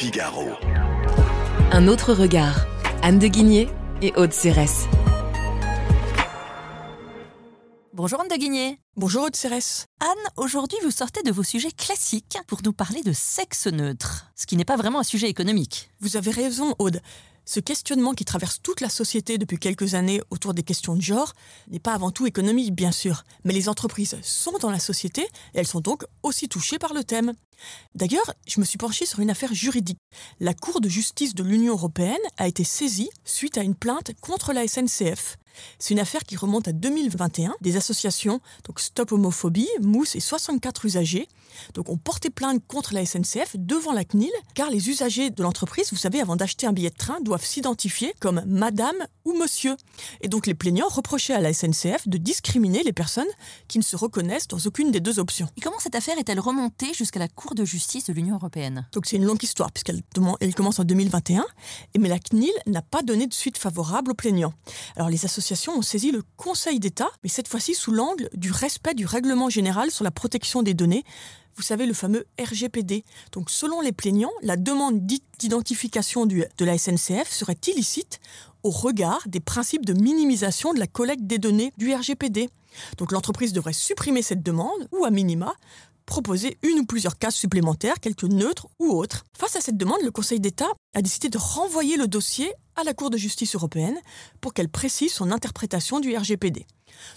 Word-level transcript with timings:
Figaro. 0.00 0.48
Un 1.72 1.86
autre 1.86 2.14
regard. 2.14 2.64
Anne 3.02 3.18
de 3.18 3.26
Guigné 3.26 3.68
et 4.00 4.14
Aude 4.16 4.32
Cérès. 4.32 4.86
Bonjour 7.92 8.18
Anne 8.18 8.28
de 8.28 8.36
Guigné. 8.36 8.78
Bonjour 8.96 9.24
Aude 9.24 9.36
Cérès. 9.36 9.88
Anne, 10.00 10.32
aujourd'hui 10.38 10.78
vous 10.82 10.90
sortez 10.90 11.22
de 11.22 11.30
vos 11.30 11.42
sujets 11.42 11.70
classiques 11.70 12.38
pour 12.46 12.60
nous 12.64 12.72
parler 12.72 13.02
de 13.02 13.12
sexe 13.12 13.66
neutre, 13.66 14.32
ce 14.36 14.46
qui 14.46 14.56
n'est 14.56 14.64
pas 14.64 14.78
vraiment 14.78 15.00
un 15.00 15.04
sujet 15.04 15.28
économique. 15.28 15.90
Vous 16.00 16.16
avez 16.16 16.30
raison 16.30 16.74
Aude. 16.78 17.02
Ce 17.44 17.60
questionnement 17.60 18.14
qui 18.14 18.24
traverse 18.24 18.62
toute 18.62 18.80
la 18.80 18.88
société 18.88 19.36
depuis 19.36 19.58
quelques 19.58 19.92
années 19.92 20.22
autour 20.30 20.54
des 20.54 20.62
questions 20.62 20.96
de 20.96 21.02
genre 21.02 21.34
n'est 21.68 21.78
pas 21.78 21.92
avant 21.92 22.10
tout 22.10 22.26
économique, 22.26 22.74
bien 22.74 22.92
sûr, 22.92 23.24
mais 23.44 23.52
les 23.52 23.68
entreprises 23.68 24.16
sont 24.22 24.56
dans 24.62 24.70
la 24.70 24.78
société 24.78 25.22
et 25.22 25.58
elles 25.58 25.66
sont 25.66 25.80
donc 25.80 26.04
aussi 26.22 26.48
touchées 26.48 26.78
par 26.78 26.94
le 26.94 27.04
thème. 27.04 27.34
D'ailleurs, 27.94 28.34
je 28.46 28.60
me 28.60 28.64
suis 28.64 28.78
penchée 28.78 29.06
sur 29.06 29.20
une 29.20 29.30
affaire 29.30 29.54
juridique. 29.54 29.98
La 30.38 30.54
Cour 30.54 30.80
de 30.80 30.88
justice 30.88 31.34
de 31.34 31.42
l'Union 31.42 31.72
européenne 31.72 32.16
a 32.36 32.48
été 32.48 32.64
saisie 32.64 33.10
suite 33.24 33.58
à 33.58 33.62
une 33.62 33.74
plainte 33.74 34.12
contre 34.20 34.52
la 34.52 34.66
SNCF. 34.66 35.36
C'est 35.78 35.94
une 35.94 36.00
affaire 36.00 36.24
qui 36.24 36.36
remonte 36.36 36.68
à 36.68 36.72
2021. 36.72 37.54
Des 37.60 37.76
associations, 37.76 38.40
donc 38.66 38.80
Stop 38.80 39.12
Homophobie, 39.12 39.68
Mousse 39.80 40.14
et 40.16 40.20
64 40.20 40.84
usagers, 40.84 41.28
donc 41.74 41.88
ont 41.88 41.96
porté 41.96 42.30
plainte 42.30 42.62
contre 42.66 42.94
la 42.94 43.04
SNCF 43.04 43.56
devant 43.56 43.92
la 43.92 44.04
CNIL, 44.04 44.30
car 44.54 44.70
les 44.70 44.88
usagers 44.88 45.30
de 45.30 45.42
l'entreprise, 45.42 45.90
vous 45.90 45.98
savez, 45.98 46.20
avant 46.20 46.36
d'acheter 46.36 46.66
un 46.66 46.72
billet 46.72 46.90
de 46.90 46.96
train, 46.96 47.20
doivent 47.20 47.44
s'identifier 47.44 48.14
comme 48.20 48.42
Madame 48.46 48.96
ou 49.24 49.32
Monsieur. 49.36 49.76
Et 50.20 50.28
donc 50.28 50.46
les 50.46 50.54
plaignants 50.54 50.88
reprochaient 50.88 51.34
à 51.34 51.40
la 51.40 51.52
SNCF 51.52 52.06
de 52.06 52.18
discriminer 52.18 52.82
les 52.82 52.92
personnes 52.92 53.26
qui 53.68 53.78
ne 53.78 53.82
se 53.82 53.96
reconnaissent 53.96 54.48
dans 54.48 54.58
aucune 54.64 54.90
des 54.90 55.00
deux 55.00 55.18
options. 55.18 55.48
Et 55.56 55.60
comment 55.60 55.78
cette 55.78 55.94
affaire 55.94 56.18
est-elle 56.18 56.40
remontée 56.40 56.94
jusqu'à 56.94 57.18
la 57.18 57.28
Cour 57.28 57.54
de 57.54 57.64
justice 57.64 58.06
de 58.06 58.12
l'Union 58.12 58.36
européenne? 58.36 58.86
Donc 58.92 59.06
c'est 59.06 59.16
une 59.16 59.24
longue 59.24 59.42
histoire, 59.42 59.72
puisqu'elle 59.72 60.02
elle 60.40 60.54
commence 60.54 60.78
en 60.78 60.84
2021, 60.84 61.44
et 61.94 61.98
mais 61.98 62.08
la 62.08 62.18
CNIL 62.18 62.52
n'a 62.66 62.82
pas 62.82 63.02
donné 63.02 63.26
de 63.26 63.34
suite 63.34 63.58
favorable 63.58 64.12
aux 64.12 64.14
plaignants. 64.14 64.54
Alors 64.96 65.10
les 65.10 65.24
associations 65.24 65.49
ont 65.68 65.82
saisi 65.82 66.10
le 66.10 66.22
Conseil 66.36 66.80
d'État, 66.80 67.10
mais 67.22 67.28
cette 67.28 67.48
fois-ci 67.48 67.74
sous 67.74 67.92
l'angle 67.92 68.28
du 68.34 68.50
respect 68.50 68.94
du 68.94 69.06
règlement 69.06 69.50
général 69.50 69.90
sur 69.90 70.04
la 70.04 70.10
protection 70.10 70.62
des 70.62 70.74
données, 70.74 71.04
vous 71.56 71.62
savez, 71.62 71.86
le 71.86 71.92
fameux 71.92 72.26
RGPD. 72.40 73.04
Donc, 73.32 73.50
selon 73.50 73.80
les 73.80 73.92
plaignants, 73.92 74.32
la 74.42 74.56
demande 74.56 75.04
d'identification 75.38 76.26
de 76.26 76.46
la 76.60 76.78
SNCF 76.78 77.30
serait 77.30 77.58
illicite 77.66 78.20
au 78.62 78.70
regard 78.70 79.22
des 79.26 79.40
principes 79.40 79.84
de 79.84 79.92
minimisation 79.92 80.72
de 80.72 80.78
la 80.78 80.86
collecte 80.86 81.24
des 81.24 81.38
données 81.38 81.72
du 81.76 81.92
RGPD. 81.92 82.48
Donc, 82.98 83.12
l'entreprise 83.12 83.52
devrait 83.52 83.72
supprimer 83.72 84.22
cette 84.22 84.42
demande 84.42 84.88
ou, 84.92 85.04
à 85.04 85.10
minima, 85.10 85.54
proposer 86.06 86.58
une 86.62 86.80
ou 86.80 86.84
plusieurs 86.84 87.18
cases 87.18 87.36
supplémentaires, 87.36 88.00
quelques 88.00 88.24
neutres 88.24 88.68
ou 88.78 88.90
autres. 88.90 89.24
Face 89.36 89.56
à 89.56 89.60
cette 89.60 89.76
demande, 89.76 90.02
le 90.02 90.10
Conseil 90.10 90.40
d'État 90.40 90.68
a 90.94 91.02
décidé 91.02 91.28
de 91.28 91.38
renvoyer 91.38 91.96
le 91.96 92.08
dossier 92.08 92.52
à 92.80 92.84
la 92.84 92.94
Cour 92.94 93.10
de 93.10 93.16
justice 93.18 93.54
européenne 93.54 93.98
pour 94.40 94.54
qu'elle 94.54 94.68
précise 94.68 95.12
son 95.12 95.30
interprétation 95.30 96.00
du 96.00 96.16
RGPD. 96.16 96.66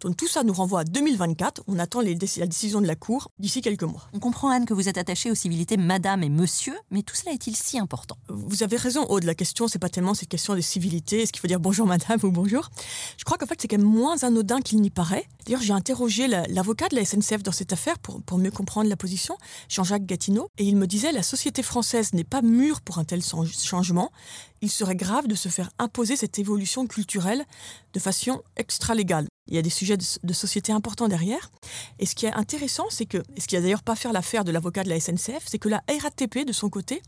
Donc 0.00 0.16
tout 0.16 0.28
ça 0.28 0.42
nous 0.44 0.52
renvoie 0.52 0.80
à 0.80 0.84
2024. 0.84 1.62
On 1.66 1.78
attend 1.78 2.00
la 2.00 2.14
décision 2.14 2.80
de 2.80 2.86
la 2.86 2.94
Cour 2.94 3.30
d'ici 3.38 3.60
quelques 3.60 3.82
mois. 3.82 4.08
On 4.12 4.18
comprend, 4.18 4.50
Anne, 4.50 4.66
que 4.66 4.74
vous 4.74 4.88
êtes 4.88 4.98
attachée 4.98 5.30
aux 5.30 5.34
civilités 5.34 5.76
madame 5.76 6.22
et 6.22 6.28
monsieur, 6.28 6.76
mais 6.90 7.02
tout 7.02 7.14
cela 7.14 7.32
est-il 7.32 7.56
si 7.56 7.78
important? 7.78 8.16
Vous 8.28 8.62
avez 8.62 8.76
raison, 8.76 9.04
Aude. 9.08 9.24
La 9.24 9.34
question, 9.34 9.68
c'est 9.68 9.78
pas 9.78 9.88
tellement 9.88 10.14
cette 10.14 10.28
question 10.28 10.54
des 10.54 10.62
civilités. 10.62 11.22
Est-ce 11.22 11.32
qu'il 11.32 11.40
faut 11.40 11.48
dire 11.48 11.60
bonjour 11.60 11.86
madame 11.88 12.18
ou 12.22 12.30
bonjour? 12.30 12.68
Je 13.16 13.24
crois 13.24 13.38
qu'en 13.38 13.46
fait, 13.46 13.60
c'est 13.60 13.68
quand 13.68 13.78
même 13.78 13.86
moins 13.86 14.22
anodin 14.22 14.60
qu'il 14.60 14.80
n'y 14.80 14.90
paraît. 14.90 15.26
D'ailleurs, 15.46 15.62
j'ai 15.62 15.72
interrogé 15.72 16.26
l'avocat 16.26 16.88
de 16.88 16.96
la 16.96 17.04
SNCF 17.04 17.42
dans 17.42 17.52
cette 17.52 17.72
affaire 17.72 17.98
pour, 17.98 18.22
pour 18.22 18.38
mieux 18.38 18.50
comprendre 18.50 18.88
la 18.88 18.96
position, 18.96 19.36
Jean-Jacques 19.68 20.04
Gatineau, 20.06 20.50
et 20.58 20.64
il 20.64 20.76
me 20.76 20.86
disait 20.86 21.12
la 21.12 21.22
société 21.22 21.62
française 21.62 22.12
n'est 22.12 22.24
pas 22.24 22.42
mûre 22.42 22.80
pour 22.80 22.98
un 22.98 23.04
tel 23.04 23.22
changement. 23.22 24.10
Il 24.60 24.70
serait 24.70 24.96
grave 24.96 25.26
de 25.26 25.34
se 25.34 25.48
faire 25.48 25.70
imposer 25.78 26.16
cette 26.16 26.38
évolution 26.38 26.86
culturelle 26.86 27.44
de 27.94 28.00
façon 28.00 28.42
extra-légale. 28.56 29.26
Il 29.48 29.54
y 29.54 29.58
a 29.58 29.62
des 29.62 29.70
sujets 29.70 29.96
de, 29.96 30.32
société 30.32 30.72
importants 30.72 31.08
derrière. 31.08 31.50
Et 31.98 32.06
ce 32.06 32.14
qui 32.14 32.26
est 32.26 32.32
intéressant, 32.32 32.84
c'est 32.90 33.06
que, 33.06 33.18
et 33.36 33.40
ce 33.40 33.48
qui 33.48 33.56
a 33.56 33.60
d'ailleurs 33.60 33.82
pas 33.82 33.96
fait 33.96 34.12
l'affaire 34.12 34.44
de 34.44 34.52
l'avocat 34.52 34.84
de 34.84 34.88
la 34.88 35.00
SNCF, 35.00 35.44
c'est 35.46 35.58
que 35.58 35.68
la 35.68 35.82
RATP, 35.88 36.44
de 36.46 36.52
son 36.52 36.68
côté, 36.68 37.02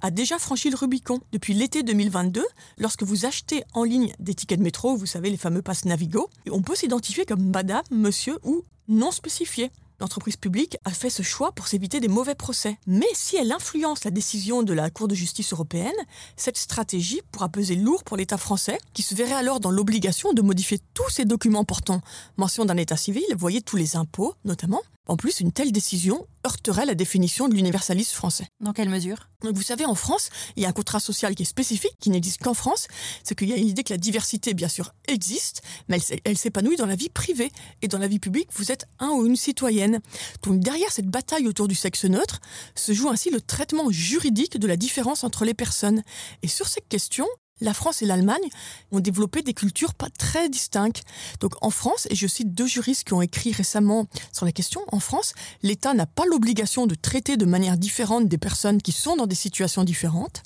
a 0.00 0.10
déjà 0.10 0.38
franchi 0.38 0.68
le 0.70 0.76
Rubicon. 0.76 1.20
Depuis 1.32 1.54
l'été 1.54 1.82
2022, 1.82 2.44
lorsque 2.78 3.04
vous 3.04 3.24
achetez 3.24 3.64
en 3.72 3.84
ligne 3.84 4.12
des 4.18 4.34
tickets 4.34 4.58
de 4.58 4.64
métro, 4.64 4.96
vous 4.96 5.06
savez, 5.06 5.30
les 5.30 5.36
fameux 5.36 5.62
passes 5.62 5.84
Navigo, 5.84 6.28
on 6.50 6.62
peut 6.62 6.74
s'identifier 6.74 7.24
comme 7.24 7.50
madame, 7.50 7.84
monsieur 7.90 8.38
ou 8.42 8.62
non 8.88 9.10
spécifié 9.10 9.70
l'entreprise 10.00 10.36
publique 10.36 10.76
a 10.84 10.90
fait 10.90 11.10
ce 11.10 11.22
choix 11.22 11.52
pour 11.52 11.68
s'éviter 11.68 12.00
des 12.00 12.08
mauvais 12.08 12.34
procès. 12.34 12.78
Mais 12.86 13.06
si 13.14 13.36
elle 13.36 13.52
influence 13.52 14.04
la 14.04 14.10
décision 14.10 14.62
de 14.62 14.72
la 14.72 14.90
Cour 14.90 15.08
de 15.08 15.14
justice 15.14 15.52
européenne, 15.52 15.92
cette 16.36 16.58
stratégie 16.58 17.22
pourra 17.32 17.48
peser 17.48 17.76
lourd 17.76 18.04
pour 18.04 18.16
l'État 18.16 18.38
français, 18.38 18.78
qui 18.92 19.02
se 19.02 19.14
verrait 19.14 19.32
alors 19.32 19.60
dans 19.60 19.70
l'obligation 19.70 20.32
de 20.32 20.42
modifier 20.42 20.80
tous 20.94 21.10
ses 21.10 21.24
documents 21.24 21.64
portant 21.64 22.00
mention 22.36 22.64
d'un 22.64 22.76
État 22.76 22.96
civil, 22.96 23.24
voyez 23.36 23.60
tous 23.60 23.76
les 23.76 23.96
impôts 23.96 24.34
notamment, 24.44 24.82
en 25.06 25.16
plus, 25.16 25.40
une 25.40 25.52
telle 25.52 25.72
décision 25.72 26.26
heurterait 26.44 26.86
la 26.86 26.94
définition 26.94 27.48
de 27.48 27.54
l'universalisme 27.54 28.14
français. 28.14 28.48
Dans 28.60 28.72
quelle 28.72 28.88
mesure? 28.88 29.28
Vous 29.42 29.62
savez, 29.62 29.84
en 29.84 29.94
France, 29.94 30.30
il 30.56 30.62
y 30.62 30.66
a 30.66 30.68
un 30.68 30.72
contrat 30.72 31.00
social 31.00 31.34
qui 31.34 31.42
est 31.42 31.46
spécifique, 31.46 31.96
qui 32.00 32.10
n'existe 32.10 32.42
qu'en 32.42 32.54
France. 32.54 32.88
C'est 33.22 33.36
qu'il 33.36 33.48
y 33.48 33.52
a 33.52 33.56
une 33.56 33.68
idée 33.68 33.84
que 33.84 33.92
la 33.92 33.98
diversité, 33.98 34.54
bien 34.54 34.68
sûr, 34.68 34.94
existe, 35.06 35.62
mais 35.88 35.98
elle, 36.24 36.36
s'épanouit 36.36 36.76
dans 36.76 36.86
la 36.86 36.96
vie 36.96 37.08
privée. 37.08 37.52
Et 37.82 37.88
dans 37.88 37.98
la 37.98 38.08
vie 38.08 38.18
publique, 38.18 38.48
vous 38.52 38.72
êtes 38.72 38.86
un 38.98 39.10
ou 39.10 39.26
une 39.26 39.36
citoyenne. 39.36 40.00
Donc 40.42 40.60
derrière 40.60 40.90
cette 40.90 41.08
bataille 41.08 41.46
autour 41.46 41.68
du 41.68 41.74
sexe 41.74 42.04
neutre, 42.04 42.40
se 42.74 42.92
joue 42.92 43.08
ainsi 43.08 43.30
le 43.30 43.40
traitement 43.40 43.90
juridique 43.90 44.58
de 44.58 44.66
la 44.66 44.76
différence 44.76 45.22
entre 45.22 45.44
les 45.44 45.54
personnes. 45.54 46.02
Et 46.42 46.48
sur 46.48 46.66
cette 46.66 46.88
question, 46.88 47.26
la 47.60 47.74
France 47.74 48.02
et 48.02 48.06
l'Allemagne 48.06 48.48
ont 48.92 49.00
développé 49.00 49.42
des 49.42 49.54
cultures 49.54 49.94
pas 49.94 50.08
très 50.10 50.48
distinctes. 50.48 51.02
Donc 51.40 51.52
en 51.62 51.70
France, 51.70 52.06
et 52.10 52.14
je 52.14 52.26
cite 52.26 52.54
deux 52.54 52.66
juristes 52.66 53.04
qui 53.04 53.14
ont 53.14 53.22
écrit 53.22 53.52
récemment 53.52 54.06
sur 54.32 54.44
la 54.44 54.52
question, 54.52 54.82
en 54.88 55.00
France, 55.00 55.34
l'État 55.62 55.94
n'a 55.94 56.06
pas 56.06 56.24
l'obligation 56.26 56.86
de 56.86 56.94
traiter 56.94 57.36
de 57.36 57.46
manière 57.46 57.76
différente 57.76 58.28
des 58.28 58.38
personnes 58.38 58.82
qui 58.82 58.92
sont 58.92 59.16
dans 59.16 59.26
des 59.26 59.34
situations 59.34 59.84
différentes. 59.84 60.42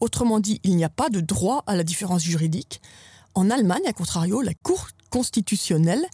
Autrement 0.00 0.40
dit, 0.40 0.60
il 0.64 0.76
n'y 0.76 0.84
a 0.84 0.88
pas 0.88 1.10
de 1.10 1.20
droit 1.20 1.62
à 1.66 1.76
la 1.76 1.84
différence 1.84 2.22
juridique. 2.22 2.80
En 3.34 3.50
Allemagne, 3.50 3.86
à 3.86 3.92
contrario, 3.92 4.40
la 4.40 4.54
Cour 4.54 4.88
constitutionnelle 5.16 6.04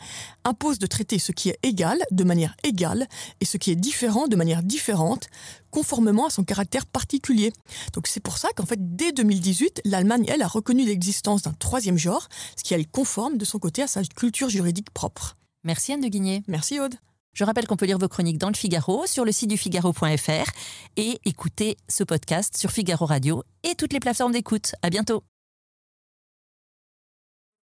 impose 0.44 0.78
de 0.78 0.86
traiter 0.86 1.18
ce 1.18 1.32
qui 1.32 1.48
est 1.48 1.58
égal 1.64 1.98
de 2.12 2.22
manière 2.22 2.54
égale 2.62 3.08
et 3.40 3.44
ce 3.44 3.56
qui 3.56 3.72
est 3.72 3.74
différent 3.74 4.28
de 4.28 4.36
manière 4.36 4.62
différente, 4.62 5.26
conformément 5.72 6.26
à 6.26 6.30
son 6.30 6.44
caractère 6.44 6.86
particulier. 6.86 7.52
Donc 7.94 8.06
c'est 8.06 8.20
pour 8.20 8.38
ça 8.38 8.50
qu'en 8.54 8.64
fait, 8.64 8.78
dès 8.94 9.10
2018, 9.10 9.80
l'Allemagne, 9.86 10.26
elle, 10.28 10.40
a 10.40 10.46
reconnu 10.46 10.84
l'existence 10.84 11.42
d'un 11.42 11.52
troisième 11.52 11.98
genre, 11.98 12.28
ce 12.56 12.62
qui 12.62 12.74
est 12.74 12.84
conforme 12.92 13.38
de 13.38 13.44
son 13.44 13.58
côté 13.58 13.82
à 13.82 13.88
sa 13.88 14.04
culture 14.04 14.48
juridique 14.48 14.90
propre. 14.90 15.34
Merci 15.64 15.92
Anne 15.92 16.02
de 16.02 16.06
Guigné. 16.06 16.44
Merci 16.46 16.78
Aude. 16.78 16.94
Je 17.34 17.42
rappelle 17.42 17.66
qu'on 17.66 17.76
peut 17.76 17.86
lire 17.86 17.98
vos 17.98 18.08
chroniques 18.08 18.38
dans 18.38 18.50
le 18.50 18.54
Figaro, 18.54 19.04
sur 19.08 19.24
le 19.24 19.32
site 19.32 19.50
du 19.50 19.56
Figaro.fr 19.56 20.50
et 20.96 21.19
écouter 21.24 21.76
ce 21.88 22.04
podcast 22.04 22.56
sur 22.56 22.70
Figaro 22.70 23.04
Radio 23.04 23.42
et 23.64 23.74
toutes 23.74 23.94
les 23.94 24.00
plateformes 24.00 24.32
d'écoute. 24.32 24.76
À 24.82 24.90
bientôt. 24.90 25.24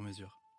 sur 0.00 0.06
mesure. 0.06 0.49